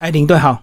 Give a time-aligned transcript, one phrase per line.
[0.00, 0.62] 哎，领队好，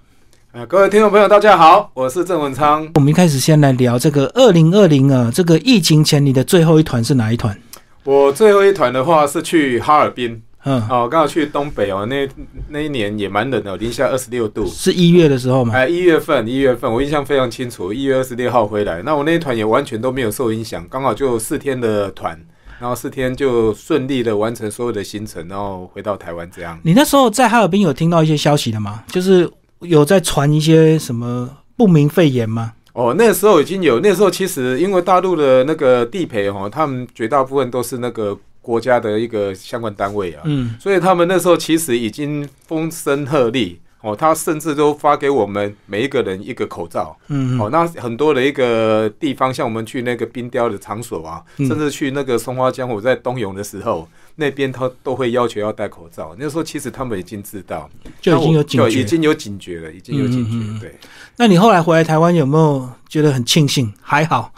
[0.54, 2.90] 啊，各位听众朋友，大家好，我是郑文昌。
[2.94, 7.60] 我们一开始先来聊这个二零二零啊，这个疫情前你的最后一团是哪一团？
[8.06, 12.26] 我最后一团的话是去哈尔滨，嗯，哦，刚好去东北哦，那
[12.70, 14.66] 那一年也蛮冷的，零下二十六度。
[14.68, 15.74] 是一月的时候吗？
[15.76, 19.02] 哎，一月份，一月份，我印象非常清楚，一月二十六号回来。
[19.02, 22.40] 那我那一团也完全都没有受影响，刚好就四天的团，
[22.86, 26.80] 然后四天就顺利的完成所有的行程，然后回到台湾这样。
[26.84, 29.04] 你那时候在哈尔滨有听到一些消息的吗？
[29.08, 29.50] 就是
[29.80, 32.74] 有在传一些什么不明肺炎吗？
[32.94, 47.72] 哦，那时候已经有，那时候其实因为大陆的那个地陪哦，他们绝大部分都是那个国家的一个相关单位啊，嗯，所以他们那时候其实已经风声鹤唳哦，他甚至都发给我们每一个人一个口罩嗯哦。
[47.72, 56.36] 那很多的一个地方，像我们去那个冰雕的场所啊，嗯甚至去那个松花江，我在冬泳的时候，那边他都会要求要戴口罩。
[56.38, 57.90] 那时候其实他们已经知道，
[58.22, 58.90] 就已经有警觉。
[58.92, 61.00] 就已经有警觉了，已经有警觉，对。
[61.38, 63.92] 那你后来回来台湾有没有觉得很庆幸？
[64.02, 64.54] 还好，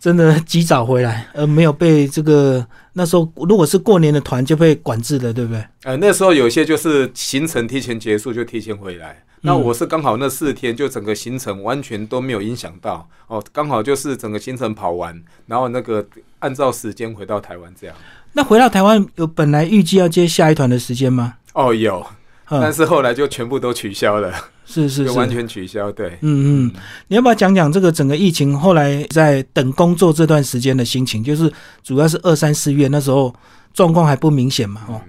[0.00, 5.64] 真的及早回来，而没有被这个那时候如果是过年的团就被管制了，对不对？
[5.84, 16.06] 呃，那时候有些就是行程提前结束就提前回来，那我是刚好那四天就整个行程完全都没有影响到哦，刚好就是整个行程跑完，然后那个
[16.40, 17.96] 按照时间回到台湾这样。
[18.32, 21.34] 那回到台湾有本来预计要接下一团的时间吗？
[21.54, 22.06] 哦，有，
[22.48, 24.32] 但嗯，是后来就全部都取消了，
[24.70, 25.90] 是是，是完全取消。
[25.90, 26.72] 对，嗯嗯，
[27.08, 31.24] 你要不要讲讲这个整个疫情后来在等工作这段时间的心情？
[31.24, 31.50] 就是
[31.82, 33.34] 主要是二三四月那时候
[33.72, 35.00] 状况还不明显嘛，哦，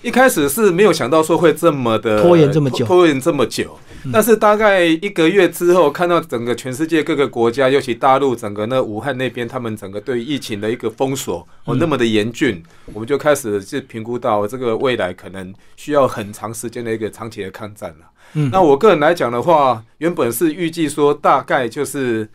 [0.00, 3.78] 一开始是没有想到说会这么的拖延这么久拖拖延这么久。
[4.12, 12.60] 但是大概一个月之后，看到整个全世界各个国家，尤其大陆整个那武汉那边，他们整个对疫情的一个封锁哦那么的严峻，
[12.94, 18.06] 我们就开始去评估到这个未来可能需要很长时间的一个长期的抗战了。
[18.34, 22.28] 嗯那我个人来讲的话，原本是预计说大概就是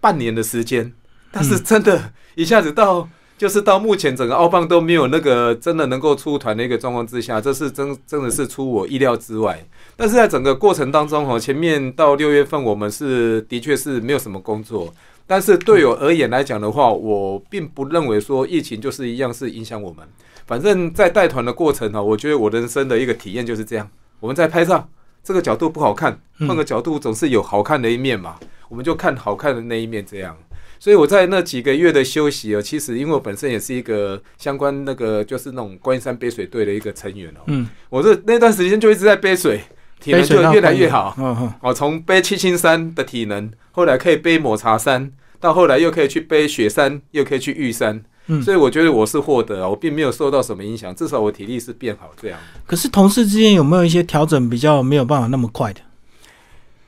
[0.00, 0.92] 半年的时间，
[1.30, 3.08] 但是真的一下子到。
[3.36, 9.62] 就是到目前整个奥棒都没有那个真的能够出团的一个状况之下，这是真真的是出我意料之外。
[9.96, 14.94] 但是在整个过程当中哈，前面到六月份我们是的确是没有什么工作，
[15.26, 20.06] 但是对我而言来讲的话，我并不认为说疫情就是一样是影响我们。
[20.46, 23.90] 反正，在带团的过程呢，我觉得我人生的一个体验就是这样：
[24.20, 24.88] 我们在拍照，
[25.24, 30.36] 这个角度不好看，嗯换个角度总是有好看的一面嘛，我们就看好看的那一面这样。
[30.78, 39.62] 所以我在那几个月的休息哦，其实因为我本身也是一个相关那个就是那种观音山背水队的一个成员哦，嗯，我这那段时间就一直在背水，
[39.98, 41.14] 体能就越来越好。
[41.16, 45.10] 嗯嗯，哦，从背七星山的体能，后来可以背抹茶山，
[45.40, 48.04] 到后来又可以去背雪山，又可以去玉山。
[48.26, 52.38] 嗯所以我觉得我是获得啊，我并没有受到什么影响，至少我体力是变好这样。
[52.66, 55.80] 可是同事之间有没有一些调整比较没有办法那么快的？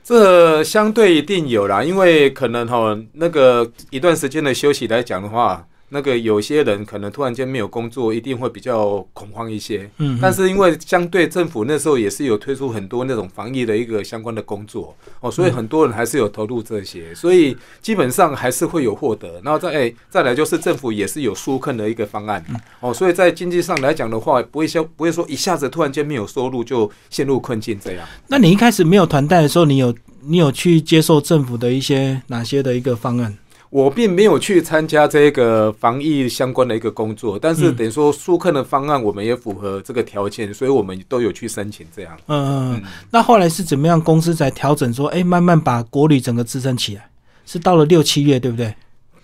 [0.02, 9.88] 这相对一定有啦，因为可能哈、那个一段时间的休息来讲的话，那个有些人可能突然间没有工作，一定会比较恐慌一些。
[9.98, 19.40] 嗯，但是因为相对政府那时候也是有推出很多那种防疫的一个相关的工作哦，所以很多人还是有投入这些，所以基本上还是会有获得。
[19.44, 22.44] 然后再哎再来就是政府也是有纾困的一个方案
[22.80, 28.06] 哦，所以在经济上来讲的话，不会消不会说一下子突然间没有收入就陷入困境这样。
[28.26, 33.36] 那你一开始没有团贷的时候，你有你有去接受政府的一些哪些的一个方案？
[33.70, 42.16] 我并没有去参加这个防疫相关的一个工作，但是嗯等于说舒克的方案我们也符合这个条件，所以我们都有去申请这样。
[42.26, 42.82] 嗯嗯嗯嗯。
[43.10, 44.00] 那后来是怎么样？
[44.00, 47.10] 公司才调整说，哎、慢慢把国旅整个支撑起来，
[47.44, 48.74] 是到了六七月，对不对？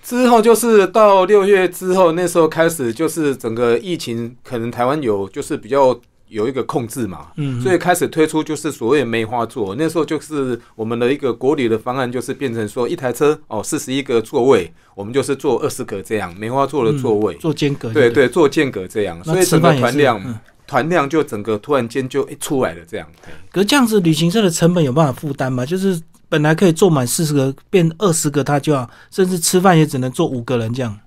[0.03, 5.97] 之后就是到六月之后，那时候开始就是整个疫情，可能台湾有就是比较
[6.32, 9.75] 有一个控制嘛，嗯，所以开始推出就是所谓梅花座。
[9.75, 23.06] 那时候就是我们的一个国旅的方案，就是变成说一台车哦四十一个座位，我们就是坐二十个这样梅花座的座位，做间隔就对，对，做间隔这样，所以整个吃饭团量嗯团量就整个突然间就一出来了这样。
[23.50, 25.67] 可是这样子，旅行社的成本有办法负担吗？
[25.67, 26.00] 就是
[26.31, 30.99] 本来可以坐满四十个，变二十个，他就要，甚至吃饭也只能坐五个人这样。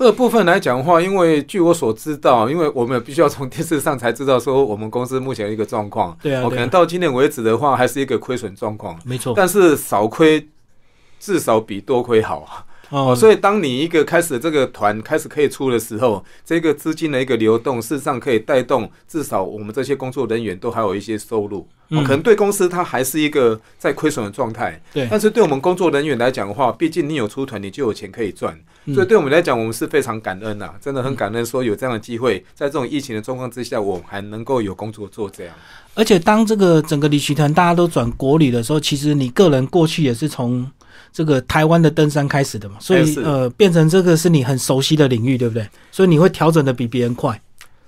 [0.00, 6.16] 这个部分来讲的话，因为据我所知道，因为我们必须要从电视上才知道说我们公司目前的一个状况。
[6.22, 9.34] 对啊，哦，可能到今年为止的话，还是一个亏损状况，没错。
[9.36, 10.48] 但是少亏
[11.18, 12.64] 至少比多亏好啊。
[12.90, 21.66] 哦，所以当你一个开始这个团开始可以出的时候，这个资金的一个流动，事实上可以带动至少我们这些工作人员都还有一些收入。
[21.88, 25.08] 可能对公司它还是一个在亏损的状态，对。
[25.10, 28.56] 但是对我们工作人员来讲的话，毕竟你有出团，你就有钱可以赚。
[28.94, 35.54] 所以对我们来讲，我们是非常感恩呐，真的很感恩，说有这样的机会，在这种疫情的状况之下，我还能够有工作做这样。
[35.94, 40.64] 而且当这个整个旅行团大家都转国旅的时候，其实你个人过去也是从
[41.12, 45.66] 这个台湾的登山开始的嘛，所以呃，变成这个是你很熟悉的领域，对不对？
[45.90, 47.40] 所以你会调整的比别人快。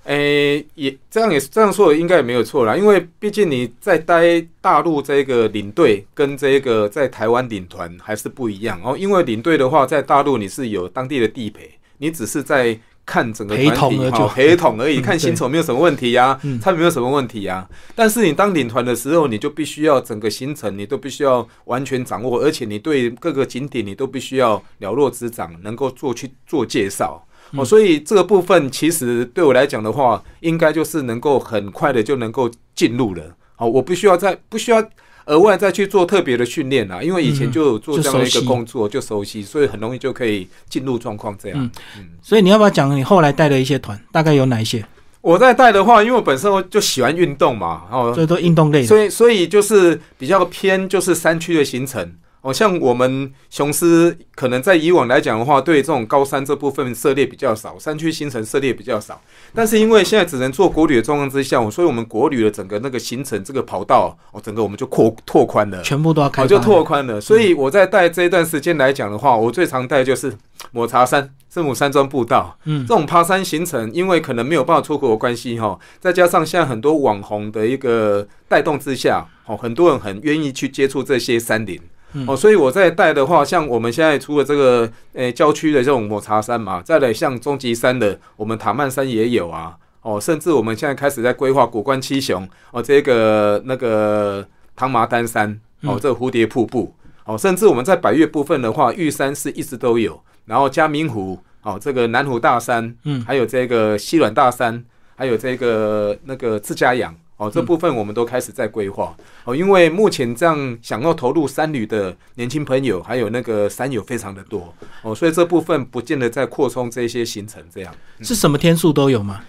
[0.05, 8.97] 诶，也这样也这样说应该也没有错啦，因为毕竟你在待大陆这个领队跟这个在台湾领团还是不一样哦。
[8.97, 17.67] 因为领队的话，在大陆你是有当地的地陪，你只是在看整个陪同哈 陪同而已，看薪酬没有什么问题呀，他没有什么问题呀。
[17.95, 27.25] 但是你当领团的时候，你就必须要整个行程你都必须要完全掌握，而且你对各个景点你都必须要了若指掌，能够做去做介绍。
[27.55, 33.35] 哦，所以这个部分其实对我来讲的话，应该就是能够很快的就能够进入了。
[33.55, 34.83] 好，我不需要再不需要
[35.25, 41.37] 额外再去做特别的训练啦，因为以前就有做这样的一个工作，就熟悉，所以很容易就可以进入状况。
[41.41, 44.83] 这样，嗯，所以你要不要讲你后来带的一些团，大概有哪一些？
[45.21, 52.13] 我在带的话，因为我本身就喜欢运动嘛，哦，所以都运动类，所以所以就是比较偏就是山区的行程。
[52.43, 59.21] 哦，像我们雄狮可能在以往来讲的话，对这种高山这部分涉猎比较少，山区行程涉猎比较少。
[59.55, 67.21] 但是因为现在只能做国旅的状况之下，所以我们国旅的整个那个行程这个跑道，哦，整个我们就扩拓宽了，全部都要开，就拓宽了。
[67.21, 70.35] 所以我在带这一段时间来讲的话，我最常带就是
[70.73, 81.79] 抹茶山、圣母山庄步道，嗯，这种爬山行程，因为可能没有办法出国的关系哈，再加上现在很多网红的一个带动之下，哦，很多人很愿意去接触这些山林。
[82.27, 89.75] 哦，所以我在带的话，像我们现在除了这个诶郊区的这种抹茶山嘛，再来像终极山的，我们塔曼山也有啊。
[90.01, 94.45] 哦，甚至我们现在开始在规划古关七雄哦，这个那个
[94.75, 96.93] 唐麻丹山哦，这个蝴蝶瀑布
[97.25, 104.83] 哦，甚至我们在百越部分的话，玉山是一直都有，然后嘉明湖哦，这个南湖大山，嗯，还有这个西软大山，
[105.15, 107.15] 还有这个那个自家养。
[107.43, 119.41] 哦，这部分我们都开始在规划哦，因为目前这样想要投入山旅的年轻朋友，还有那个山友非常的多哦，所以这部分不见得在扩充这些行程，这样是什么天数都有吗？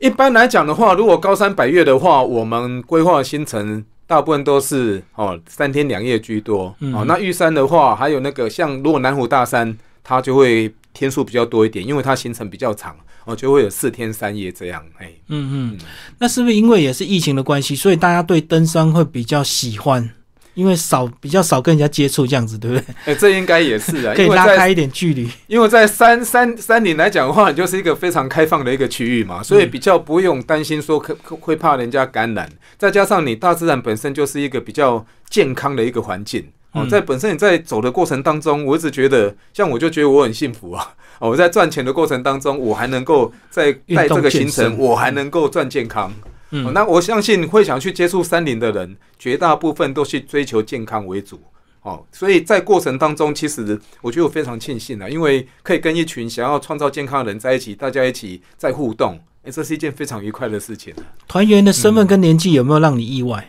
[0.00, 7.04] 一般来讲的话，如果高山百越的话，我们规划行程大部分都是哦三天两夜居多哦。
[7.06, 12.96] 那玉山的话，还有那个像如果南湖大山，它就会天数比较多一点，因为它行程比较长。
[13.28, 15.78] 哦，就会有四天三夜这样，哎，嗯嗯，
[16.18, 20.10] 那是不是因为也是疫情的关系，所以大家对登山会比较喜欢？
[20.54, 22.84] 因为少比较少跟人家接触这样子，对不对？
[23.04, 25.28] 哎，这应该也是啊， 可以拉开一点距离。
[25.46, 32.50] 因为在山山山林来讲的话，就是一个非常开放的一个区域嘛，所以比较不用担心说可会怕人家感染。
[32.76, 40.94] 再加上你大自然本身就是一个比较健康的一个环境哦，在本身你在走的过程当中，我一直觉得，像我就觉得我很幸福啊。
[41.20, 46.12] 我在赚钱的过程当中，我还能够在带这个行程，我还能够赚健康。
[46.50, 51.38] 嗯，那我相信会想去接触山林的人，绝大部分都是追求健康为主。
[51.82, 60.94] 哦，所以在过程当中，其实我觉得我非常庆幸啊，因为可以跟一群想要创造健康的人在一起，大家一起在互动，哎，这是一件非常愉快的事情。
[61.26, 63.46] 团员的身份跟年纪有没有让你意外？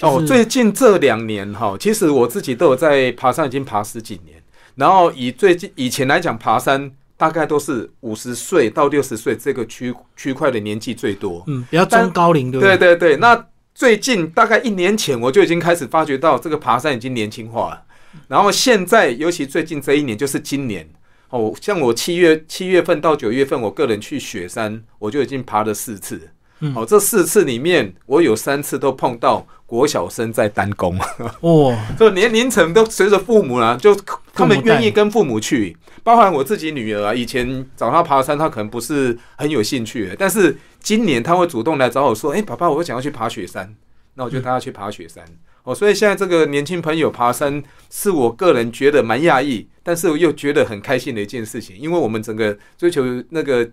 [0.00, 4.42] 哦，最近这两年哈，其实我自己都有在爬山，已经爬十几年。
[4.74, 6.90] 然后以最近以前来讲，爬山。
[7.20, 12.78] 大概都是五十岁到六十岁这个区区块的年纪最多，嗯，比较中高龄，对不对？
[12.78, 13.16] 对对对。
[13.18, 17.82] 那最近大概一年前，我就已经开始发觉到这个爬山已经年轻化了。
[18.26, 20.88] 然后现在，尤其最近这一年，就是今年
[21.28, 26.26] 哦，像我七月七月份到九月份，我个人去雪山，我就已经爬了四次。
[26.74, 30.98] 哦，这四次里面，我有三次都碰到国小生在单工，
[31.40, 33.96] 哇，就年龄层都随着父母啦，就
[34.34, 43.74] 他们愿意跟父母去，包含我自己女儿啊，以前找她爬山，她可能不是很有兴趣，但是今年她会主动来找我说：“哎，爸爸，我想要去爬雪山。”
[44.14, 45.24] 那我就带她去爬雪山。
[45.62, 53.70] 哦，所以现在这个年轻朋友爬山，是我个人觉得蛮讶异，但是又觉得很开心的一件事情，因为我们整个追求那个。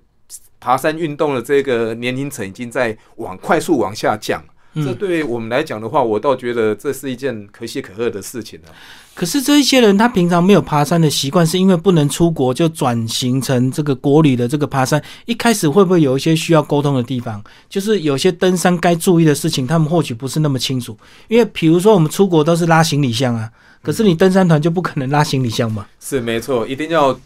[0.59, 4.43] 爬山运动的这个年龄层已经在往快速往下降，
[4.75, 8.69] 这对我们来讲的话，我倒觉得这是一件可喜可贺的事情了。
[9.13, 15.01] 可是这一些人他平常没有爬山的习惯，是因为不能出国就转型成这个国旅的这个爬山。
[15.25, 17.43] 一开始会不会有一些需要沟通的地方？
[17.67, 20.95] 就是有些登山该注意的事情，他们或许不是那么清楚。
[21.27, 23.49] 因为比如说我们出国都是拉行李箱啊。
[23.83, 25.87] 可是你登山团就不可能拉行李箱嘛？
[25.99, 27.17] 是没错，一定要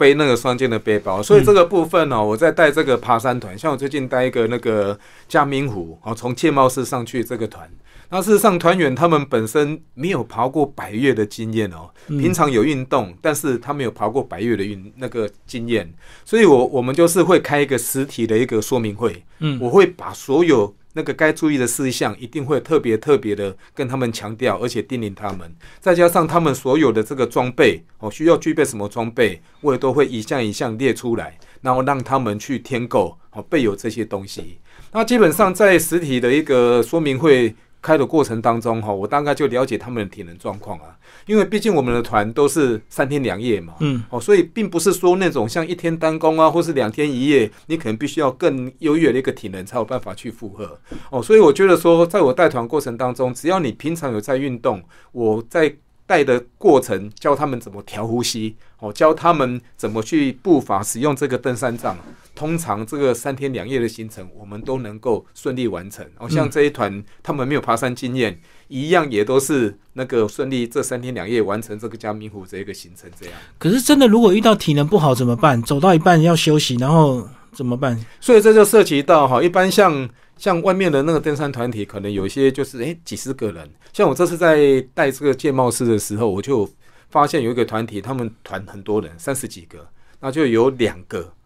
[0.00, 7.70] 背那个双肩的背包，所以这个部分呢，我在带这个爬山团，像我最近带一个那个嘉明湖哦，从界贸市上去这个团。
[8.08, 15.92] 那事实上，团员他们本身没有爬过百越的经验哦，平常有运动，但是他没有爬过百越的运那个经验，
[16.24, 34.58] 所以我我们就是会开一个实体的一个说明会，嗯，我会把所有那个该注意的事项，一定会特别特别的跟他们强调，而且叮咛他们，再加上他们所有的这个装备哦，需要具备什么装备，我也都会一项一项列出来，然后让他们去添购哦，备有这些东西。
[34.92, 37.54] 那基本上在实体的一个说明会。
[37.82, 40.96] 开的过程当中哈，我大概就了解他们的体能状况啊，
[41.26, 50.78] 因为毕竟我们的团都是三天两夜嘛，嗯，哦，所以并不是说那种像一天单工啊，或是两天一夜，你可能必须要更优越的一个体能才有办法去负荷
[51.10, 54.82] 哦，所以我觉得说，在我带团过程当中，只要你平常有在运动，
[55.12, 55.74] 我在。
[56.06, 61.96] 带的过程教他们怎么调呼吸，哦，教他们怎么去步伐使用这个登山杖。
[62.40, 66.02] 通常这个三天两夜的行程，我们都能够顺利完成。
[66.16, 73.10] 哦，像这一团他们没有爬山经验，一样也都是那个顺利这三天两夜完成这个嘉明湖这一个行程。
[73.20, 73.34] 这样。
[73.58, 75.62] 可是真的，如果遇到体能不好怎么办？
[75.62, 78.02] 走到一半要休息，然后怎么办？
[78.22, 80.08] 所以这就涉及到哈，一般像。
[80.38, 83.70] 像外面的那个登山团体，可能有一些就是诶几十个人。
[83.92, 86.66] 像我这次在带这个建茂师的时候，我就
[87.10, 89.86] 发现有一个团体，他们团很多人，三十几个，
[90.18, 91.39] 那就有两个哦。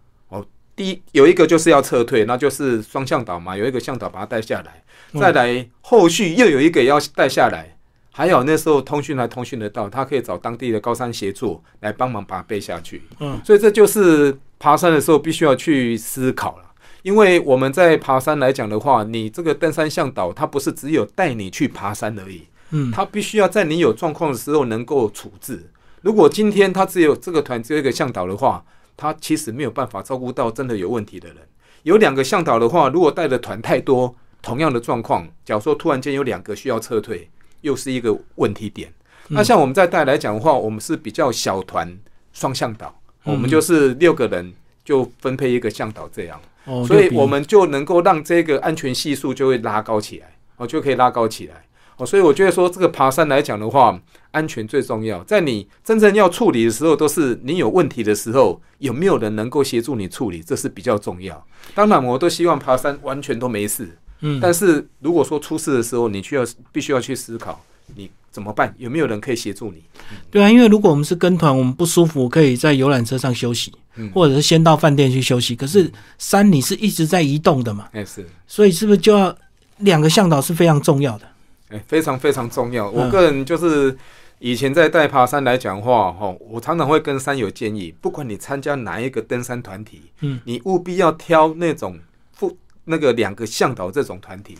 [0.76, 4.83] 第一有一个就是要撤退，那就是双向导嘛，有一个向导把他带下来，
[5.21, 7.76] 再来后续又有一个要带下来，
[8.12, 13.02] 还有那时候通讯还通讯得到，他可以找当地的高山协助来帮忙把他背下去。
[13.21, 16.64] 嗯，所以这就是爬山的时候必须要去思考了。
[17.02, 25.71] 因为我们在爬山来讲的话，你这个登山向导，他不是只有带你去爬山而已，嗯，他必须要在你有状况的时候能够处置。
[26.00, 28.64] 如果今天他只有这个团只有一个向导的话，
[28.97, 31.39] 他其实没有办法照顾到真的有问题的人。
[31.83, 37.29] 有两个向导的话，如果带的团太多，同样的状况，假如说突然间有两个需要撤退，
[37.61, 38.93] 又是一个问题点。
[39.29, 41.99] 那像我们在带来讲的话，我们是比较小团
[42.33, 44.53] 双向导，我们就是六个人
[44.85, 46.41] 就分配一个向导这样。
[46.87, 53.99] 所以我们就能够让这个安全系数就会拉高起来，哦，就可以拉高起来，哦，所以我觉得说这个爬山来讲的话，
[54.33, 55.23] 安全最重要。
[55.25, 61.47] 在你真正要处理的时候，都是你有问题的时候，有没有人能够协助你处理，这是比较重要。
[61.75, 67.61] 当然，我都希望爬山完全都没事，嗯，但是如果说出事的时候，你需要必须要去思考
[67.95, 68.11] 你。
[68.35, 68.75] 怎么办？
[68.79, 69.81] 有没有人可以协助你？
[70.29, 73.73] 对啊，因为如果我们是跟团，我们不舒服，可以在游览车上休息，
[74.13, 75.55] 或者是先到饭店去休息。
[75.55, 77.89] 可是山你是一直在移动的嘛？
[77.93, 78.29] 哎，是。
[78.49, 79.33] 所以是不是就要
[79.79, 81.29] 两个向导是非常重要的？
[81.75, 82.88] 哎，非常非常重要。
[82.88, 83.97] 我个人就是
[84.38, 91.99] 以前在带爬山来讲话，哈，我常常会跟山友建议，不管你参加哪一个登山团体，嗯，你务必要挑那种
[92.33, 94.57] 副那个两个向导这种团体。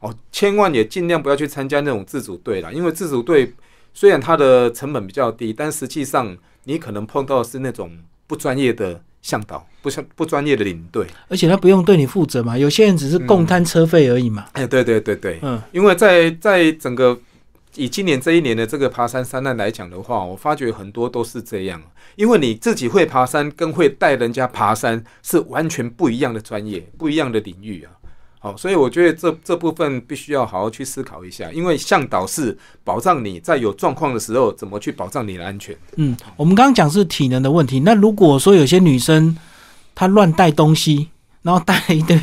[0.00, 3.54] 哦，千万也尽量不要去参加那种自主队了，因为自主队
[3.92, 14.44] 虽然它的成本比较低，但实际上你可能碰到的是那种不专业的向导，不像不专业的领队，而且他不用对你负责嘛，有些人只是共摊车费而已嘛。
[14.52, 17.18] 哎，对对对对，嗯，因为在在整个
[17.74, 21.82] 以今年这一年的这个爬山山难来讲的话，我发觉很多都是这样，
[22.16, 27.96] 因为你自己会爬山，跟会带人家爬山是完全不一样的专业，不一样的领域啊。
[28.44, 35.74] 好，所以我觉得这这部分必须要好好去思考一下，因为向导是保障你在有状况的时候怎么去保障你的安全。
[35.96, 39.34] 嗯，我们刚刚讲是体能的问题，那如果说有些女生
[39.94, 41.08] 她乱带东西，
[41.40, 42.20] 然后带一堆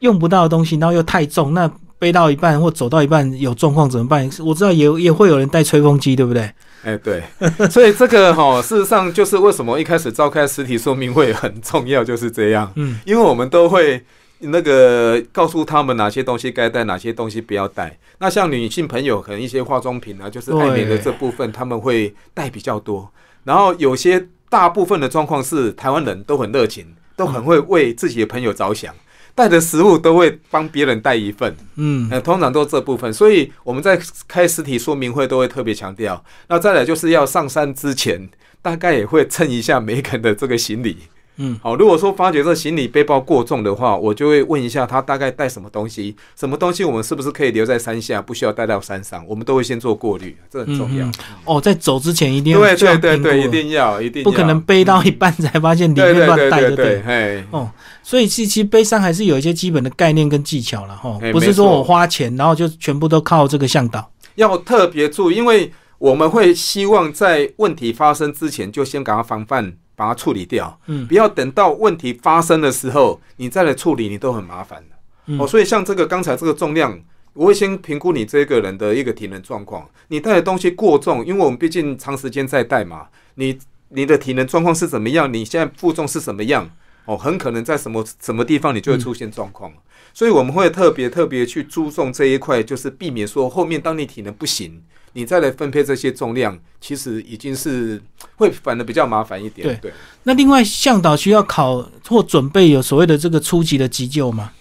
[0.00, 4.28] 用不到的东西，然后又太重，那背到一半或走到一半有状况怎么办？
[4.44, 6.52] 我知道也也会有人带吹风机，对不对？
[6.82, 7.22] 哎，对，
[7.70, 12.72] 所以这个哈，事实上就是为什么一开始召开实体说明会很重要，就是这样。
[12.74, 14.04] 嗯，因为我们都会。
[14.40, 17.98] 那个告诉他们哪些东西该带，哪些东西不要带。
[18.18, 23.10] 那像女性朋友，可能一些化妆品啊，就是爱美的这部分，他们会带比较多。
[23.44, 28.94] 然后有些大部分的状况是，台湾人都很热情，都很会为自己的朋友着想，
[29.34, 31.56] 带的食物都会帮别人带一份。
[31.76, 33.12] 嗯，呃，通常都这部分。
[33.12, 36.22] 所以我们在开实体说明会都会特别强调。
[36.48, 38.28] 那再来就是要上山之前，
[38.60, 40.98] 大概也会称一下每个人的这个行李。
[41.40, 41.74] 嗯，好。
[41.74, 51.10] 如果说发觉这行李背包过重的话，我就会问一下他大概带什么东西，什么东西我们是不是可以留在山下，不需要带到山上，我们都会先做过滤，这很重要。
[51.44, 57.44] 哦，在走之前一定要对对对对，一定要一定不可能背到一半才发现里面乱带的对。
[57.50, 57.70] 哦，
[58.02, 69.72] 所以其实背山还是有一些基本的概念跟技巧了哈，不是说我花钱然后就全部都靠这个向导，要特别注意，因为我们会希望在问题发生之前就先给他防范。
[70.00, 74.96] 把它处理掉，嗯不要等到问题发生的时候，你再来处理，你都很麻烦的。
[75.26, 76.98] 嗯哦，所以像这个刚才这个重量，
[77.34, 79.86] 我会先评估你这个人的一个体能状况。
[80.08, 83.58] 你带的东西过重，因为我们毕竟长时间在带嘛，你
[83.90, 85.30] 你的体能状况是怎么样？
[85.30, 86.70] 你现在负重是什么样？
[87.04, 89.70] 哦，很可能在什么什么地方你就会出现状况。
[90.14, 98.00] 所以我们会特别特别去注重这一块，就是避免说后面当你体能不行，你再来分配这些重量，其实已经是
[98.36, 99.66] 会反而比较麻烦一点。
[99.66, 99.92] 对对。
[100.24, 104.52] 那另外向导需要考或准备有所谓的这个初级的急救吗？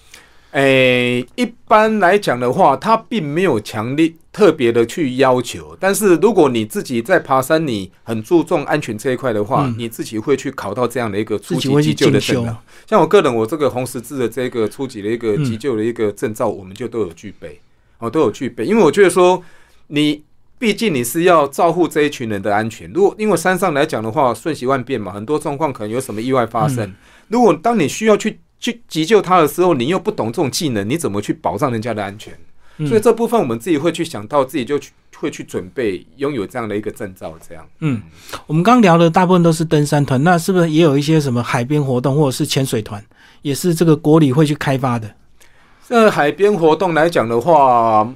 [0.51, 5.77] 诶、一般来讲的话，它并没有强烈特别的去要求。
[5.79, 12.63] 但是如果你自己在爬山，你很注重安全这一块的话，嗯你自己会去考到这样的一个初级急救的证照。
[12.87, 17.59] 像我个人，我这个红十字的这个初级的一个嗯急救的一个证照，我们就都有具备，
[17.99, 18.65] 哦，都有具备。
[18.65, 19.43] 因为我觉得说，
[19.85, 20.23] 你
[20.59, 22.91] 毕竟你是要照顾这一群人的安全。
[22.93, 26.85] 如果因为山上来讲的话，瞬息万变嘛，很多状况可能有什么意外发生。
[26.85, 26.95] 嗯
[27.29, 32.33] 如果当你需要去去急救他的时候，你又不懂这种技能，你怎么去保障人家的安全？
[32.77, 37.63] 嗯所以这部分我们自己会去想到，自己就去会去准备拥有这样的一个证照，这样。
[37.81, 38.01] 嗯，
[38.47, 43.03] 我们刚刚聊的大部分都是登山团，那是不是也有一些什么海边活动或者是潜水团，
[43.43, 45.13] 也是这个国里会去开发的？
[45.87, 48.11] 这海边活动来讲的话，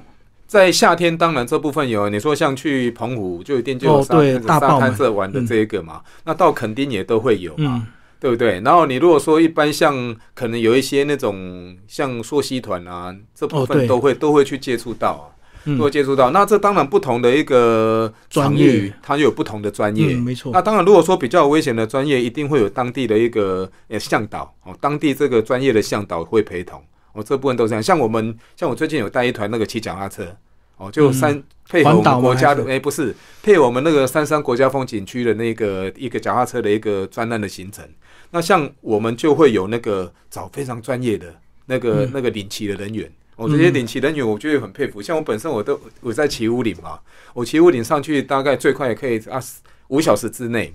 [0.54, 7.82] 在夏天当然这部分有，你说像去澎湖就一定就有哦沙、沙滩满社玩的这一个嘛，那到垦丁也都会有嘛。
[7.82, 7.86] 嗯
[8.20, 8.58] 对不对？
[8.64, 15.26] 然后你如果说一般像可能有一些那种像溯溪团啊，这部分都会、都会去接触到啊，
[15.66, 16.30] 嗯都会接触到。
[16.30, 20.14] 那这当然不同的一个专业它就有不同的专业。
[20.14, 20.62] 嗯，没错那。
[20.62, 26.82] 当然，如果说比较危险的专业，一定会有当地的一个呃向导哦，当地这个专业的向导会陪同
[27.14, 27.82] 哦，这部分都是这样。
[27.82, 30.36] 像我们，像我最近有带一团那个骑脚踏车
[30.76, 37.88] 哦，就三、配合我们国家的还哎、不是配合我们那个三山国家风景区的那个一个脚踏车的一个专案的行程。
[38.30, 41.32] 那像我们就会有那个找非常专业的
[41.66, 43.10] 那个、嗯那个领骑的人员。
[43.36, 45.00] 哦，这些领骑人员我觉得很佩服。
[45.00, 46.98] 像我本身我都我在骑五岭嘛，
[47.32, 49.40] 我骑五岭上去大概最快也可以啊
[49.88, 50.74] 五小时之内。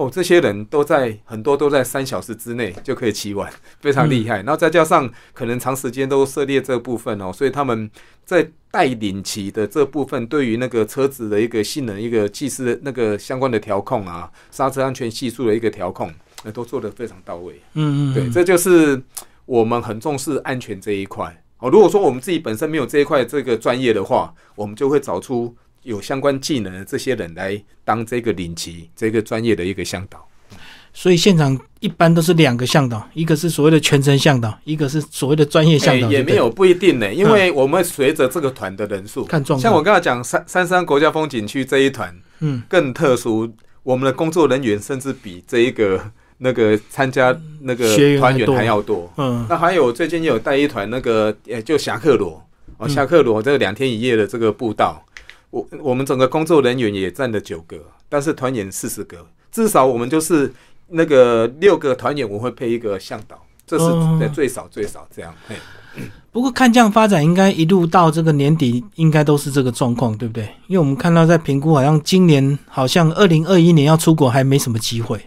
[0.00, 4.36] 哦，这些人都在很多都在三小时之内就可以骑完， 非常厉害。
[4.36, 7.90] 然后再加上可能长时间都涉猎这部分哦，所以他们
[8.24, 16.10] 在带领骑的这部分，对于那个车子的一个性能、一个技师的那个相关的调控啊，刹车安全系数的一个调控，
[16.44, 17.60] 呃，都做得非常到位。
[17.74, 18.98] 嗯嗯，对，嗯这就是
[19.44, 21.42] 我们很重视安全这一块。
[21.58, 30.26] 哦，如果说我们自己本身没有这一块这个专业的话，我们就会找出有相关技能的这些人来当这个领级这个专业的一个向导。
[30.92, 39.62] 所以现场一般都是两个向导，一个是所谓的全程向导，一个是所谓的专业向导，也没有不一定呢，因为我们随着这个团的人数，看状况。
[39.62, 43.48] 像我刚才讲三三山国家风景区这一团嗯更特殊，
[43.84, 46.02] 我们的工作人员甚至比这一个
[46.38, 49.08] 那个参加那个团员还要多。
[49.16, 52.44] 嗯那还有最近也有带一团那个呃，就侠客罗
[52.78, 55.00] 哦，嗯侠客罗这两天一夜的这个步道，
[55.50, 60.52] 我我们整个工作人员也占了九个，但是团员四十个，至少我们就是
[60.88, 63.84] 那个六个团员，我会配一个向导，这是
[64.20, 65.34] 在最少最少这样。
[65.48, 65.56] 嘿
[66.30, 70.44] 不过看这样发展，应该一路到这个年底，应该都是这个状况，对不对？
[70.68, 75.20] 因为我们看到在评估，好像今年好像二零二一年要出国还没什么机会。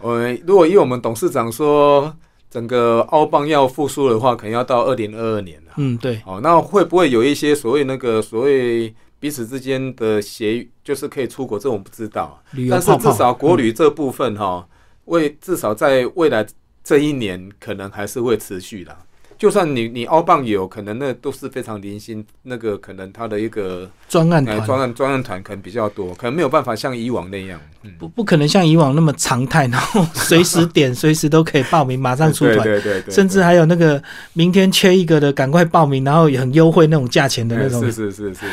[0.00, 2.12] 呃，如果以我们董事长说，
[2.50, 5.72] 整个澳棒要复苏的话，可能要到二零二二年了。
[5.76, 11.58] 嗯，对，哦，那会不会有一些所谓那个所谓彼此之间的协议，就是可以出国？
[11.58, 12.42] 这我们不知道。
[12.70, 14.68] 但是至少国旅这部分哈、
[15.06, 16.46] 为至少在未来
[16.84, 18.96] 这一年，可能还是会持续的。
[19.38, 27.60] 就算你你凹棒有可能那都是非常零星，那个可能他的一个呃专案团、专案专案团可能比较多，可能没有办法像以往那样。
[27.82, 38.46] 嗯，不不可能像以往那么常态，然后随时点随时都可以报名，马上出对团，对对对，甚至还有那个明天缺一个的，赶快报名，然后也很优惠那种价钱的那种哎是是是是是，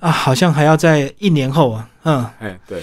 [0.00, 2.26] 啊，好像还要在一年后啊，嗯。
[2.40, 2.82] 哎对。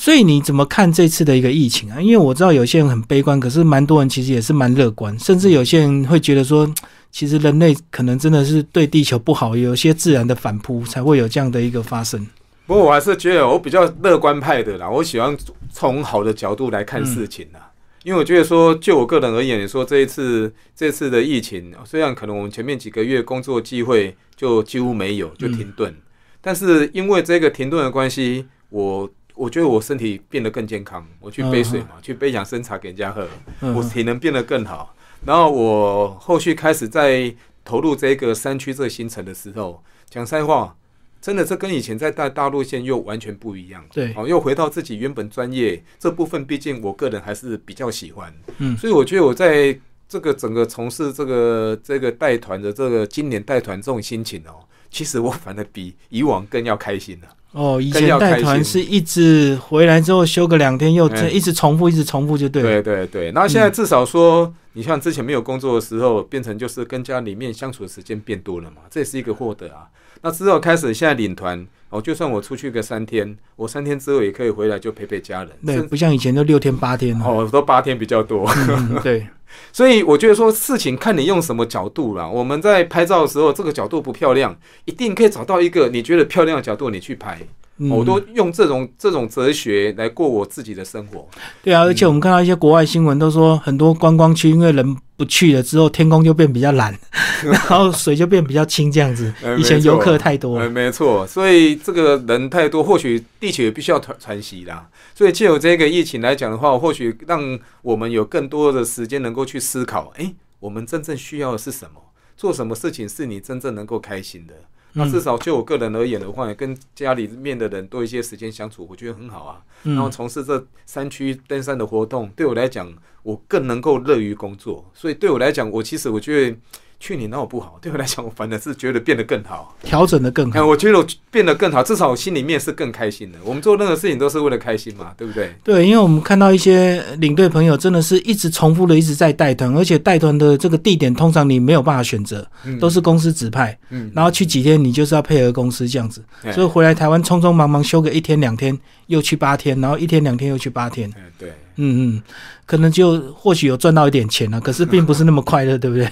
[0.00, 2.00] 所以你怎么看这次的一个疫情啊？
[2.00, 6.66] 因为我知道有些人很悲观，可是蛮多人其实也是蛮乐观，甚至有些人会觉得说，
[7.12, 12.26] 其实人类可能真的是对地球不好，有些自然的反扑才会有这样的一个发生。
[12.66, 15.36] 不过我还是觉得我比较乐观派的啦，我喜欢
[15.70, 17.70] 从好的角度来看事情啦。
[18.02, 25.94] 因为我觉得说，就我个人而言，你说这一次这次的疫情，虽然可能我们前面几个月工作机会就几乎没有，就停顿，
[26.40, 29.06] 但是因为这个停顿的关系，我
[29.40, 31.06] 我觉得我身体变得更健康。
[31.18, 33.22] 我去背水嘛，去背养生茶给人家喝，
[33.60, 34.94] 我嗯，体能变得更好。
[35.24, 40.76] 然后我后续开始在投入这个山区这个行程的时候，讲实在话，
[41.22, 43.82] 真的这跟以前在大大陆线又完全不一样。
[43.90, 48.30] 对哦，又回到自己原本专业这部分，毕竟我个人还是比较喜欢。
[48.58, 57.28] 嗯所以我觉得我在这个整个从事这个这个带团的这个今年带团这种心情哦，其实我反而比以往更要开心了。
[57.52, 62.68] 哦，以前带团是一直回来之后休个两天，又这一直重复，一直重复就对了。
[62.80, 69.88] 对对对，那现在至少说，你像之前没有工作的时候，变成就是跟家里面相处的时间变多了嘛，这也是一个获得啊。
[70.22, 77.18] 那之后开始现在领团，哦，就算我出去个三天，我三天之后也可以回来就陪陪家人，对，甚不像以前都六天八天。
[77.20, 78.46] 哦，都八天比较多。
[78.68, 79.26] 嗯，对，
[79.72, 82.28] 所以我觉得说事情看你用什么角度啦。
[82.28, 87.38] 我们在拍照的时候，这个角度不漂亮，一定可以找到一个你觉得漂亮的角度，你去拍。
[87.82, 91.26] 嗯我都用这种这种哲学来过我自己的生活。
[91.62, 96.98] 对啊，而且我们看到一些国外新闻都说，很多观光区因为人不去了之后，天空就变比较蓝，
[97.44, 99.30] 然后水就变比较清，这样子。
[99.58, 104.88] 以前游客太多没错，所以这个人太多，或许地球也必须要传传习啦。
[105.14, 112.00] 所以借由这个疫情来讲的话，或许让我们有更多的时间能够去思考，诶，我们真正需要的是什么？
[112.34, 114.54] 做什么事情是你真正能够开心的？
[114.94, 119.62] 那至嗯少就我个人而言的话，跟家里面的人多一些时间相处，我觉得很好啊。
[119.82, 124.84] 然后嗯，从事这山区登山的活动，对我来讲，我更能够乐于工作。
[124.92, 126.56] 所以对我来讲，我其实我觉得
[127.00, 129.74] 去年那我不好，对我来讲，我反而是觉得变得更好。
[129.82, 130.66] 调整的更哎，好。
[130.66, 133.38] 我觉得我变得更好，至少我心里面是更开心的。
[133.42, 135.50] 我们做任何事情都是为了开心嘛，对不对？
[135.64, 152.22] 对，因为我们看到一些领队朋友真的是一直重复的一直在带团，而且带团的这个地点通常你没有办法选择，嗯都是公司指派，嗯，然后去几天你就是要配合公司这样子，哎所以回来台湾匆匆忙忙休个一天两天，又去八天，然后一天两天又去八天，嗯对，嗯嗯，
[152.66, 156.06] 可能就或许有赚到一点钱了，可是并不是那么快乐，对不对？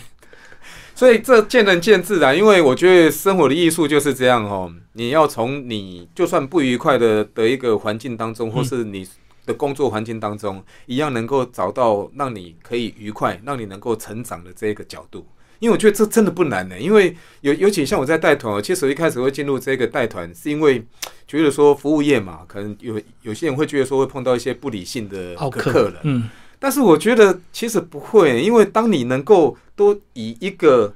[0.99, 2.35] 所以这见仁见智啊。
[2.35, 9.07] 因为我觉得生活的艺术就是这样哦，你要从你就算不愉快的的一个环境当中，或是你
[9.47, 15.25] 的工作环境当中，一样能够找到让你可以愉快、让你能够成长的这个角度。
[15.61, 20.85] 因为我觉得这真的不难呢，因为尤尤其像我在带团哦，其实我一开始会进入这个带团，是因为
[21.29, 30.93] 觉得说服务业嘛，可能有有些人会觉得说会碰到一些不理性的客人，嗯，但是我觉得其实不会，因为当你能够都以一个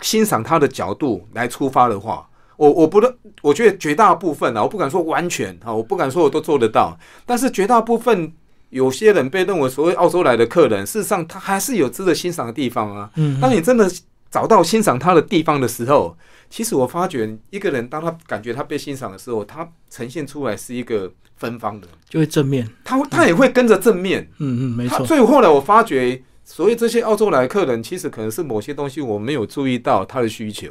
[0.00, 8.32] 欣赏他的角度来出发的话，我我不能，我觉得绝大部分啊，我不敢说完全啊，我不敢说我都做得到，但是绝大部分
[8.70, 13.10] 有些人被认为所谓澳洲来的客人，事实上他还是有值得欣赏的地方啊。
[13.16, 13.90] 嗯，当你真的
[14.30, 16.16] 找到欣赏他的地方的时候，
[16.48, 24.28] 其实我发觉一个人当他感觉他被欣赏的时候，他呈现出来是一个芬芳的，就会正面，他他也会跟着正面。
[24.38, 30.68] 嗯嗯，没错，他所以后来我发觉，所以这些澳洲来的客人，其实可能是某些东西我没有注意到他的需求。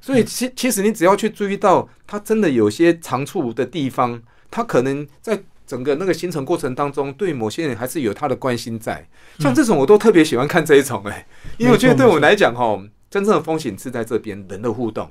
[0.00, 9.04] 所以其其实你只要去注意到他真的有些长处的地方，他可能在整个那个行程过程当中，对某些人还是有他的关心在。
[9.40, 11.26] 像这种我都特别喜欢看这一种哎、
[11.58, 15.10] 因为我觉得对我来讲哈，真正的风险是在这边人的互动。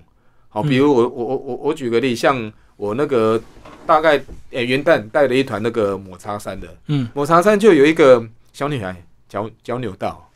[0.49, 3.41] 好，比如我我我我我举个例，像我那个
[3.86, 8.95] 大概诶、元旦带了一团那个抹茶山的，嗯，抹茶山就有一个小女孩
[9.27, 10.29] 脚脚扭到，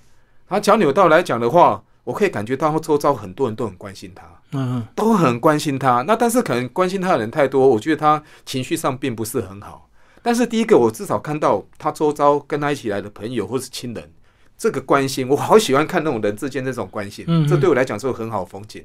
[0.47, 6.01] 她脚扭到来讲的话，我可以感觉到周遭很多人都很关心她，嗯嗯，都很关心她。
[6.01, 9.89] 那但是可能关心她的人太多，我觉得她情绪上并不是很好。
[10.21, 14.11] 但是第一个，我至少看到她周遭跟她一起来的朋友或是亲人，
[14.59, 18.83] 这个关心，我好喜欢看那种人之间这种关心，这对我来讲是个很好的风景。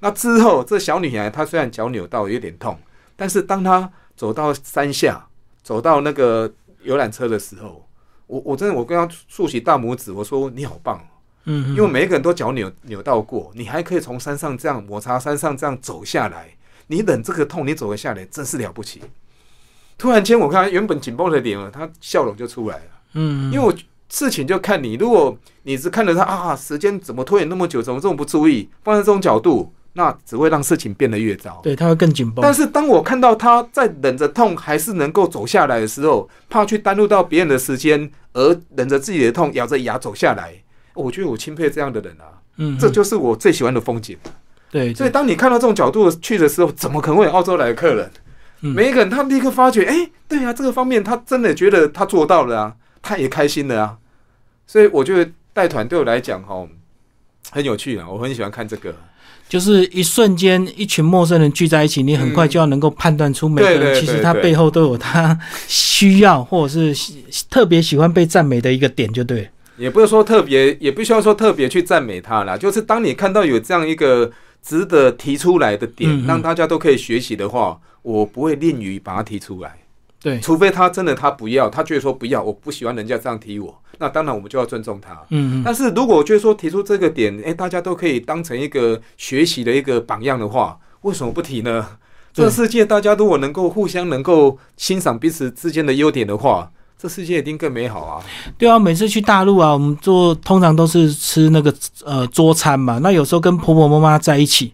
[0.00, 2.78] 那之后，这小女孩她虽然脚扭到有点痛，
[3.16, 5.26] 但是当她走到山下，
[5.62, 7.88] 走到那个游览车的时候，
[8.26, 11.08] 我我真的我跟她竖起大拇指，我说你好棒哦，
[11.44, 16.54] 嗯，因为每一个人都脚扭扭到过，你还可以从山上这样摩擦山上这样走下来，
[16.88, 19.00] 你忍这个痛，你走了下来，真是了不起。
[19.96, 22.84] 突然间，我看她原本紧绷的脸，她笑容就出来了。
[23.14, 23.72] 嗯，因为我
[24.08, 31.60] 事情就看你，如果你只看着他啊，时间怎么拖延那么久，怎么这么不注意，放在这种角度，那只会让事情变得越糟。
[31.62, 40.52] 对，他会更紧绷但，是当我看到他在忍着痛还是能够走下来的时候，怕去耽误到别人的时间，而忍着自己的痛，咬着牙走下来，
[40.94, 44.16] 我觉得我钦佩这样的人啊，嗯，这就是我最喜欢的风景。
[44.70, 48.10] 对，所以当你看到这种角度去的时候，怎么可能会有澳洲来的客人？
[48.60, 53.98] 嗯每一个人他立刻发觉，哎、对啊，这个方面他真的觉得他做到了啊，他也开心了啊。
[54.66, 56.66] 所以我觉得带团对我来讲，哈，
[57.50, 58.94] 很有趣啊，我很喜欢看这个。
[59.46, 65.38] 就是一瞬间，一群陌生人聚在一起，你很快就要能够判断出每个人其实他背后都有他
[65.68, 67.14] 需要或者是
[67.50, 69.48] 特别喜欢被赞美的一个点，就对。
[69.76, 79.76] 也不是说特别，也不需要说特别去赞美他啦，就是当你看到有这样一个值得提出来的点，嗯嗯让大家都可以学习的话，我不会吝于把它提出来。
[80.24, 85.12] 对，除非他真的他不要，他觉得说不要，我不喜欢人家这样提我，那当然我们就要尊重他。
[85.28, 91.86] 嗯嗯，但是如果我觉得说提出这个点，诶，大家都可以当成一个学习的一个榜样的话，为什么不提呢？
[92.32, 98.24] 这世界大家如果能够互相能够欣赏彼此之间的优点的话，这世界一定更美好啊！
[98.56, 102.98] 对啊，每次去大陆啊，我们做通常都是吃那个呃桌餐嘛。
[103.02, 104.72] 那有时候跟婆婆妈妈在一起，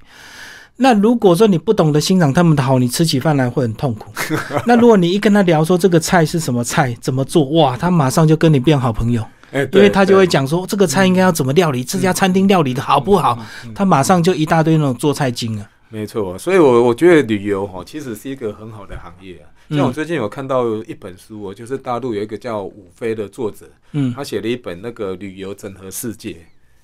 [0.82, 4.10] 那如果说你不懂得欣赏他们的好，你吃起饭来会很痛苦。
[4.66, 13.38] 那如果你一跟他聊说这个菜是什么菜，怎么做，哇，他马上就跟你变好朋友，哎，因为他就会讲，说这个菜应该要怎么料理，这家餐厅料理的好不好，
[13.74, 15.70] 他马上就一大堆那种做菜精啊。
[15.90, 19.52] 没错，所以我我觉得旅游哈，其实是一个很好的行业啊。
[19.68, 26.38] 像我嗯最近有看到一本书哦，就是大陆有一个叫伍飞的作者，嗯他写了一本那个旅游整合世界，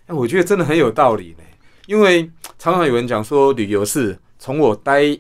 [0.06, 1.44] 哎，我觉得真的很有道理呢。
[1.87, 5.18] 因为常常有人讲说，旅游是从我待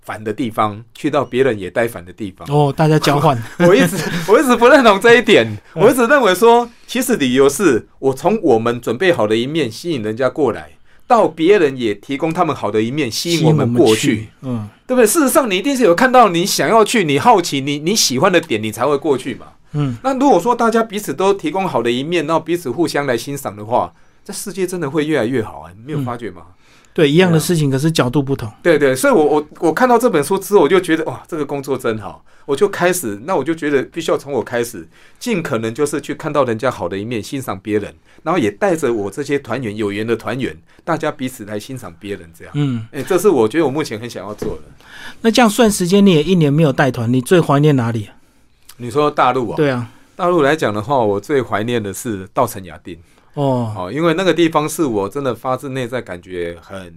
[0.00, 2.46] 烦的地方去到别人也待烦的地方。
[2.50, 3.96] 哦，大家交换， 我一直
[4.28, 10.70] 我一直不认同这一点，我一直认为说，其实旅游是我从我们准备好的一面吸引人家过来，
[11.06, 15.06] 到别人也提供他们好的一面吸引我们过去。，嗯，对不对？
[15.06, 19.46] 事实上，你一定是有看到你想要去、你好奇、你你喜欢的点，你才会过去嘛。
[19.74, 23.92] 嗯，那如果说大家彼此都提供好的一面，然后彼此互相来欣赏的话，
[24.24, 25.72] 这世界真的会越来越好啊！
[25.76, 26.42] 你没有发觉吗？
[26.94, 28.52] 对，一样的事情，可是角度不同。
[28.62, 34.86] 对对，所以我我我看到这本书之后，我就觉得哇，这个工作真好，我就开始，那我就觉得必须要从我开始，
[35.18, 40.54] 尽可能就是去看到人家好的一面，欣赏别人，然后也带着我这些团员有缘的团员，
[40.84, 42.52] 大家彼此来欣赏别人，这样。
[42.54, 44.62] 嗯，哎、这是我觉得我目前很想要做的。
[45.22, 48.14] 那这样算时间，你也一年没有带团，你最怀念哪里啊？
[48.76, 49.56] 你说大陆啊？
[49.56, 52.98] 对啊，大陆来讲的话，我最怀念的是稻城亚丁
[53.34, 56.94] 哦，好，因为那个地方是我真的发自内在感觉很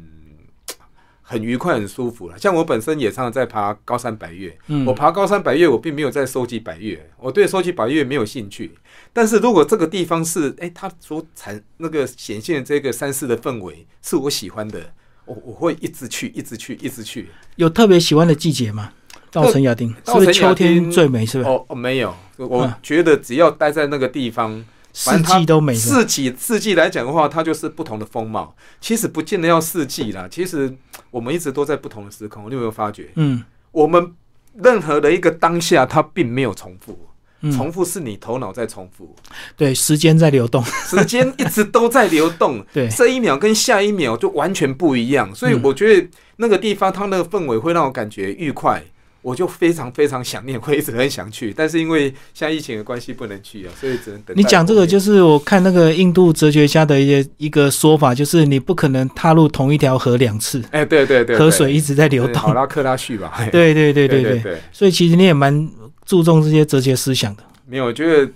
[1.27, 2.37] 很愉快、很舒服了。
[2.37, 8.77] 像我本身也常常在爬高山百岳，嗯我爬高山百岳，我并没有在收集百岳，我对收集百岳没有兴趣。
[9.11, 14.93] 但是如果这个地方是哎，它所产那个显现的这个山势的氛围是我喜欢的，
[15.25, 17.29] 我我会一直去，一直去，一直去。
[17.55, 18.91] 有特别喜欢的季节吗？
[19.31, 21.25] 稻城亚丁是不是秋天最美？
[21.25, 21.49] 是不是？
[21.49, 24.63] 哦哦，没有，我嗯觉得只要待在那个地方。
[24.95, 25.95] 四季都美是吧。
[25.97, 28.55] 四季四季来讲的话，它就是不同的风貌。
[28.79, 30.73] 其实不见得要四季啦，其实
[31.11, 32.49] 我们一直都在不同的时空。
[32.49, 33.09] 你有没有发觉？
[33.15, 34.13] 嗯我们
[34.55, 36.97] 任何的一个当下，它并没有重复，
[37.41, 39.13] 嗯，重复是你头脑在重复，
[39.57, 40.63] 对，时间在流动。
[40.63, 42.65] 时间一直都在流动。
[42.71, 48.81] 对，这一秒跟下一秒就完全不一样，所以嗯我觉得那个地方它那个氛围会让我感觉愉快。
[49.25, 62.33] 我就非常非常想念，会一直很想去，但是因为现在疫情的关系不能去啊，所以只能等你讲这个就是我看那个印度哲学家的一些一个说法，就是你不可能踏入同一条河两次，哎，对对对， 河水一直在流动。
[62.33, 65.67] 对好拉克拉续吧， 对对对 对，对对，所以其实你也蛮
[66.05, 67.43] 注重这些哲学思想的。
[67.65, 68.31] 没有，我觉得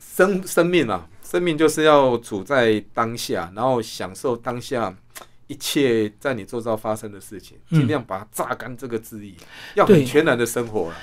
[0.00, 4.92] 生生命啊，生命就是要处在当下，然后享受当下
[5.48, 9.34] 一切在你周遭发生的事情，嗯尽量把它榨干这个记忆，
[9.74, 10.94] 要对很全然的生活了。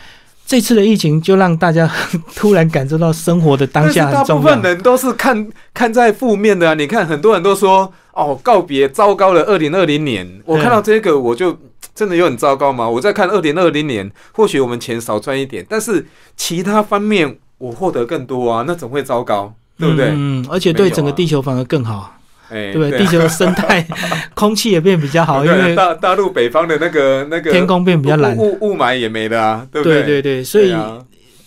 [0.47, 1.91] 这次的疫情就让大家
[2.36, 4.62] 突然感受到生活的当下大部分。
[4.62, 10.41] 人都是看看在负面的啊，你看很多人都说哦，告别糟糕的二零二零年。
[10.45, 11.58] 我看到这个，我就
[11.95, 12.88] 真的有很糟糕吗？
[12.88, 16.05] 我在看二零二零年，或许我们钱少赚一点，但是
[16.38, 19.51] 其他方面我获得更多啊，那怎么会糟糕？
[19.79, 20.10] 对不对？
[20.10, 22.15] 嗯，嗯而且对整个地球反而更好，
[22.56, 22.96] 哎，对不对？
[22.96, 23.86] 啊地球的生态、
[24.34, 28.36] 空气也变比较好，因为大大陆北方的那个那个天空变比较蓝。
[28.38, 30.98] 雾雾雾霾也没了啊，对不对对对对，所以啊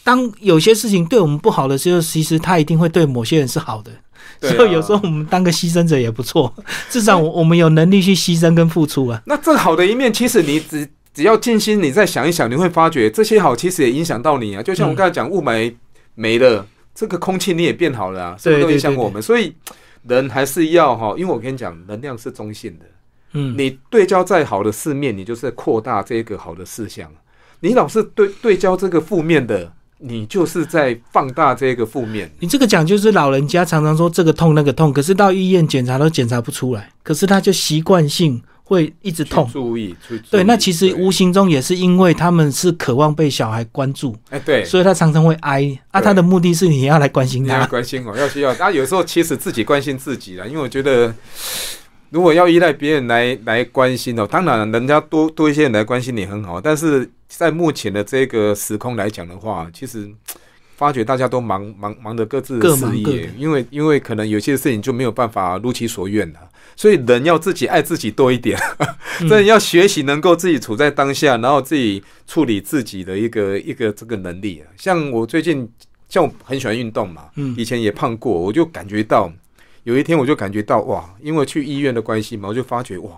[0.05, 3.91] 当有些事情对我们不好的时候，其实它一定会对某些人是好的。
[3.91, 3.97] 啊
[4.41, 6.55] 所以有时候我们当个牺牲者也不错，
[6.89, 9.21] 至少我我们有能力去牺牲跟付出啊。
[9.27, 14.63] 那这好的一面，其实你只只要静心，你再想一想，你会发觉这些好其实也影响到你啊。
[14.63, 15.75] 就像我嗯刚才讲，雾霾
[16.15, 19.21] 没了，这个空气你也变好了啊，是不是都影响我们？
[19.21, 19.53] 所以
[20.07, 22.85] 人还是要哈，因为我跟你讲，能量是中性的。
[23.33, 27.11] 嗯，你对焦再好的四面，你就是扩大这个好的事项。
[27.61, 32.31] 你老是对对焦这个负面的，你就是在放大这个负面。
[32.39, 39.55] 你这个讲就是老人家常常说这个痛那个痛，可是到医院检查都检查不出来，可是他就习惯性会一直痛去。
[39.55, 46.03] 注意，对，注意那其实无形中也是因为他们是渴望被小孩关注，哎对，所以他常常会哀啊。
[46.03, 47.67] 他的目的是你要来关心你要他。
[47.67, 48.53] 关心我，要需要。
[48.57, 51.15] 啊，有时候其实自己关心自己啦，因为我觉得，
[52.11, 60.11] 如果要依赖别人来来关心哦，当然人家多多一些人来关心你很好，但是在目前的这个时空来讲的话，其实
[60.79, 66.39] 发觉大家都忙忙忙的各自的事业，因为因为可能有些事情就没有办法如其所愿了。
[66.77, 68.57] 所以人要自己爱自己多一点，
[69.19, 74.71] 真的要学习能够自己处在当下，然后自己处理自己的一个一个这个能力啊。
[74.77, 75.69] 像我最近，
[76.09, 79.29] 像我很喜欢运动嘛，嗯以前也胖过，我就感觉到
[79.83, 83.11] 有一天我就感觉到哇，因为去医院的关系嘛，我就发觉哇，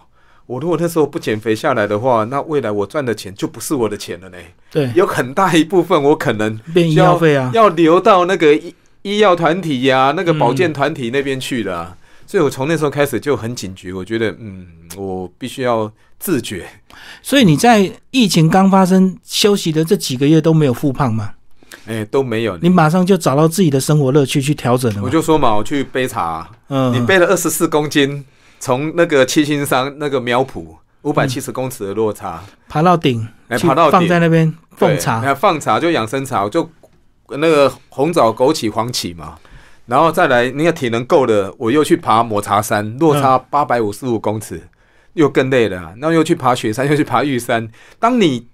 [0.51, 4.39] 我如果那时候不减肥下来的话，那未来我赚的钱就不是我的钱了呢。
[4.69, 16.67] 对，有很大一部分我可能变医药费啊，要留到那个医医药团体呀、那个保健团体那边去了啊、所以我从那时候开始就很警觉，我觉得嗯，我必须要自觉。
[17.23, 21.35] 所以你在疫情刚发生休息的这几个月都没有复胖吗？
[21.87, 22.59] 哎、都没有。
[22.59, 25.01] 你马上就找到自己的生活乐趣去调整了？
[25.01, 28.25] 我就说嘛，我去背茶，嗯，你背了二十四公斤，
[28.61, 30.65] 从那个七星山那个苗圃
[31.03, 36.71] 五百七十公尺的落差，爬到顶，爬到顶放在那边奉茶，那放茶就养生茶，就
[37.31, 39.39] 那个红枣、枸杞、黄芪嘛，
[39.87, 44.61] 然后再来那个体能够了，我又去爬抹茶山，落差八百五十五公尺，
[45.15, 45.95] 又更累了啊。
[45.99, 47.67] 然后又去爬雪山，又去爬玉山。
[47.99, 48.47] 当你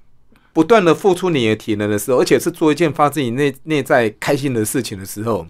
[0.53, 5.47] 不断的付出你的体能的时候，而且是做一件发自你内内在开心的事情的时候，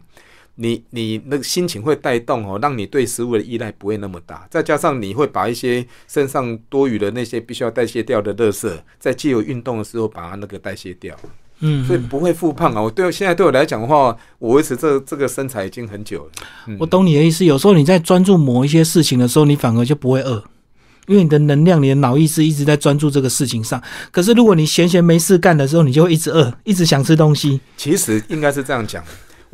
[0.57, 4.47] 你你那个心情会带动哦，让你对食物的依赖不会那么大。
[4.51, 11.15] 再加上你会把一些身上多余的那些必须要代谢掉的垃圾，在借由运动的时候把它那个代谢掉。
[11.61, 12.83] 嗯，所以不会复胖啊。
[12.83, 16.31] 我对现在对我来讲的话，我维持这这个身材已经很久了。
[16.67, 17.47] 嗯我懂你的意思。
[17.47, 20.45] 有时候你在专注某一些事情的时候，你反而就不会饿，
[21.07, 23.83] 因为你的能量、你的脑意识一直在专注这个事情上。
[24.11, 27.59] 可是如果你闲闲没事干的时候，你就会一直饿，一直想吃东西。
[27.79, 29.03] 其实应该是这样讲，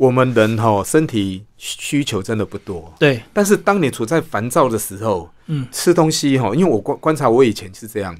[0.03, 8.13] 我们人哈、身体需求真的不多，对，但是当你处在烦躁的时候，嗯，吃东西哈、因为我观观察我以前是这样。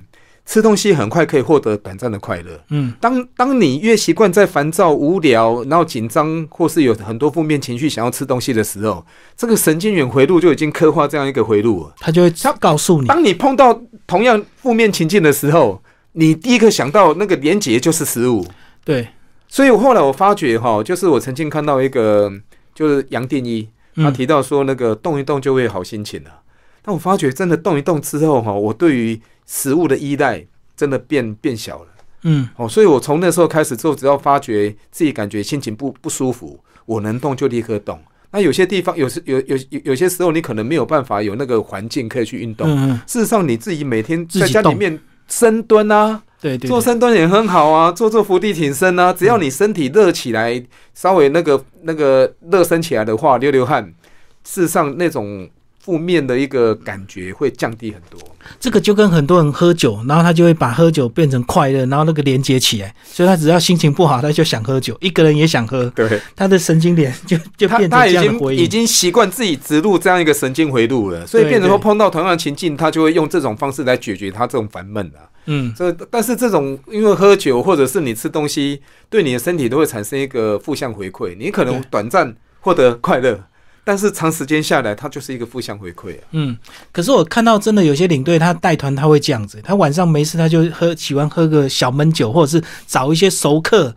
[0.46, 2.62] 吃东西很快可以获得短暂的快乐。
[2.70, 9.06] 嗯，当当你越习惯在烦躁、无聊，然后紧张，或是有很多负面情绪想要吃东西的时候，
[9.38, 11.94] 这个神经元回路就已经刻画这样一个回路了。
[11.98, 15.82] 他就会告诉你，当你碰到同样负面情境的时候，
[16.14, 18.46] 你第一个想到那个连结就是食物。
[18.84, 19.08] 对，
[19.54, 22.28] 所以我后来我发觉哈，就是我曾经看到一个，
[22.74, 26.42] 就是杨定一，他嗯，提到说那个动一动就会好心情了。
[26.82, 30.44] 但我发觉真的动一动之后哈，我对于食物的依赖
[30.76, 31.88] 真的变变小了。
[32.24, 38.02] 嗯，哦，所以我从那时候开始之后，只要发觉自己感觉心情不不舒服，我能动就立刻动。
[38.32, 42.68] 那有些地方有时有有有有些时候，你可能没有办法有那个环境可以去运动。
[42.68, 50.62] 嗯嗯，事实上，你自己每天在家里面深蹲啊，对对，做深蹲也很好啊，做做伏地挺身啊，只要你身体热起来，
[50.94, 53.86] 稍微那个那个热身起来的话，流流汗，
[54.44, 55.50] 事实上那种
[55.84, 58.20] 负面的一个感觉会降低很多。
[58.60, 68.64] 这个就跟很多人喝酒，然后他就会把喝酒变成快乐，然后那个连接起来，所以他只要心情不好，他就想喝酒，一个人也想喝，对，他的神经连就就他变成他已经这样的回应。
[68.64, 75.28] 已经习惯自己植入这样一个神经回路了，所以变成说碰到同样的情境，他就会用这种方式来解决他这种烦闷啊。
[75.46, 83.44] 嗯，这但是这种因为喝酒或者是你吃东西，对你的身体都会产生一个负向回馈，你可能短暂获得快乐，
[83.84, 86.24] 但是长时间下来，它就是一个负向回馈啊。
[86.32, 86.58] 嗯，
[86.92, 93.96] 可是我看到真的有些领队他带团他会这样子，他晚上没事他就喝喜欢喝个小闷酒，或者是找一些熟客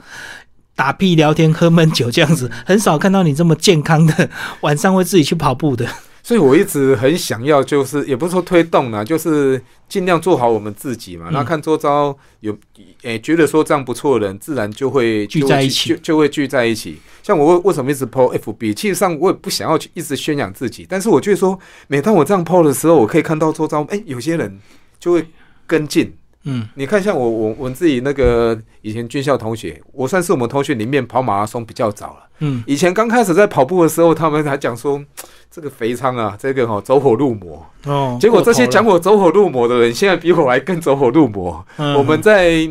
[0.74, 4.28] 打屁聊天喝闷酒这样子，很少看到你这么健康的
[4.62, 5.88] 晚上会自己去跑步的。
[6.26, 11.26] 所以我一直很想要，就是也不是说推动啊，就是尽量做好我们自己嘛。
[11.28, 12.52] 嗯那、看周遭有
[13.02, 16.98] 诶、觉得说这样不错的人，自然就会聚在一起就就会聚在一起。
[17.22, 18.74] 像我为为什么一直 PO FB？
[18.74, 24.58] 其实上我也不想要去一直宣扬自己，但是我觉得说，每当我这样 PO 的时候，我可以看到周遭诶、有些人
[24.98, 25.24] 就会
[25.64, 26.12] 跟进。
[26.48, 32.28] 嗯你看，像我我我自己那个以前军校同学，我算是我们同学里面跑马拉松比较早了。
[32.40, 35.00] 嗯，以前刚开始在跑步的时候，他们还讲说
[35.56, 37.64] 这个肥仓啊，这个哈、走火入魔。
[37.86, 41.66] 哦，结果这些讲我走火入魔的人，现在比我还更走火入魔。
[41.78, 42.68] 嗯我们在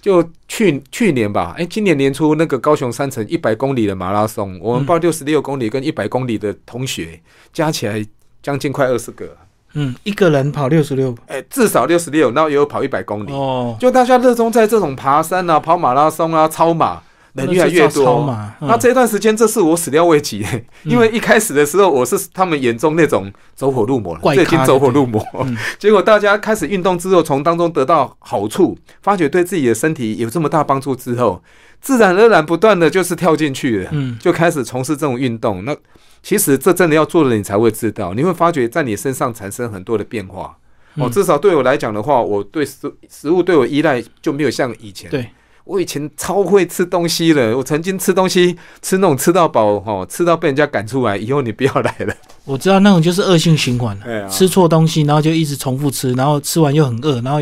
[0.00, 7.20] 就去去年吧，哎、今年年初那个高雄山城一百公里的马拉松，我们嗯报六十六公里跟一百公里的同学
[7.52, 8.04] 加起来
[8.42, 9.36] 将近快二十个，
[9.74, 13.30] 嗯一个人跑六十六哎、至少六十六，然后也有跑一百公里。
[13.30, 17.00] 哦，就大家热衷在这种爬山啊、跑马拉松啊、超马，
[17.34, 18.20] 人越来越多。
[18.22, 25.24] 嘛，嗯那这段时间，这是我始料未及、嗯因为一开始的时候，我是他们眼中那种走火入魔了，已经走火入魔。
[25.40, 31.42] 嗯 结果大家开始运动之后，从当中得到好处，发觉对自己的身体有这么大帮助之后，
[31.80, 35.64] 自然而然不断的就是跳进去了，嗯就开始从事这种运动。
[35.64, 35.76] 那
[36.22, 40.56] 其实这真的要做了，你才会知道，你会发觉在你身上产生很多的变化。
[40.94, 45.08] 哦，嗯至少对我来讲的话，我对食食物对我依赖就没有像以前。
[45.10, 45.30] 对，
[45.68, 52.14] 我以前超会吃东西了，我曾经吃东西吃那种吃到饱，哦，吃到被人家赶出来，以后你不要来了。
[52.46, 53.94] 我知道那种就是恶性循环
[54.30, 57.40] 吃错东西，然后就一直重复吃，然后吃完又很饿，然后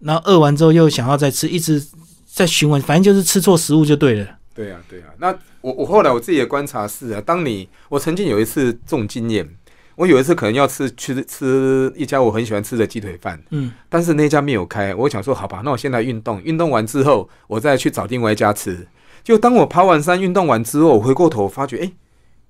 [0.00, 1.80] 然后饿完之后又想要再吃，一直
[2.26, 4.26] 在循环，反正就是吃错食物就对了。
[4.52, 9.48] 对呀、对呀、那我我后来我自己的观察是啊，当你我曾经有一次这种经验，
[9.94, 18.86] 我有一次可能要吃去吃一家我很喜欢吃的鸡腿饭，嗯但是那家没有开，我想说好吧，那我先来运动，运动完之后我再去找另外一家吃。
[19.22, 21.92] 就当我爬完山、运动完之后，我回过头发觉，哎、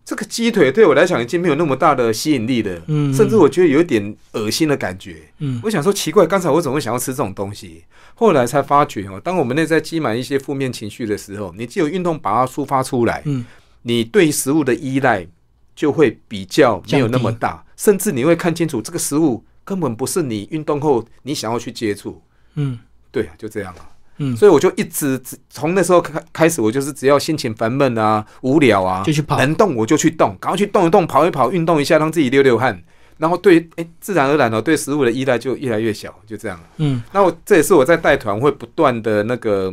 [0.04, 5.16] 这个鸡腿对我来讲已经没有那么大的吸引力了，嗯，甚至我觉得有一点恶心的感觉。
[5.38, 7.84] 嗯我想说奇怪，刚才我怎么会想要吃这种东西？
[8.14, 13.44] 后来才发觉哦，当我们内在积满一些负面情绪的时候，你只有运动把它抒发出来，嗯
[13.82, 15.26] 你对食物的依赖
[15.74, 22.22] 就会比较没有那么大，甚至你会看清楚这个食物根本不是你运动后你想要去接触。
[22.54, 22.78] 嗯
[23.10, 23.88] 对啊，就这样啊。
[24.18, 32.82] 嗯，所以我就一直只从那时候开开始，我就是只要心情烦闷啊、无聊啊，就去跑能动我就去动，赶快去动一动、跑一跑、运动一下，让自己流流汗。
[33.18, 36.60] 然后对，哎，自然而然哦，对食物的依赖就越来越小，就这样。
[36.76, 39.72] 嗯那我这也是我在带团会不断的那个，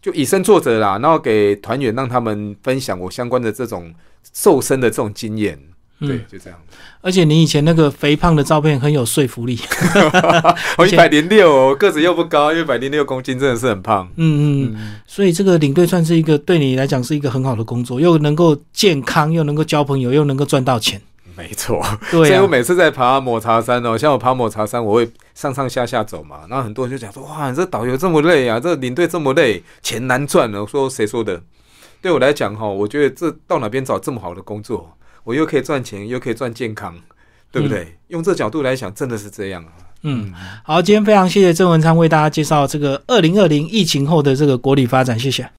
[0.00, 3.94] 就以身作则啦，然后给团员让他们分享我相关的这种
[4.32, 5.58] 瘦身的这种经验。
[6.00, 6.58] 对嗯，，就这样。
[7.02, 9.58] 而且你以前那个肥胖的照片很有说服力。
[10.78, 14.08] 我 一百零六，个子又不高，一百零六公斤，真的是很胖。
[14.16, 20.98] 嗯嗯，嗯，所以这个领队算是一个对你来讲是一个很好的工作，又能够健康，又能够交朋友，又能够赚到钱。
[21.36, 21.82] 没错。
[22.10, 30.62] 对啊所以我，每次在爬抹茶山哦，像我爬抹茶山，我会上上下下走嘛，然后很多人就讲说，哇，你这导游这么累啊，这领队这么累，钱难赚了。
[30.62, 31.42] 我说谁说的？
[32.00, 36.94] 对我来讲哈，我觉得这到哪边找这么好的工作，我又可以赚钱，又可以赚健康，
[37.50, 37.98] 对不对？
[38.08, 39.72] 用这角度来想，真的是这样啊。
[40.02, 40.32] 嗯，
[40.64, 45.50] 好，今天非常谢谢郑文昌为大家介绍这个二零二零疫情后的这个国旅发展，谢谢。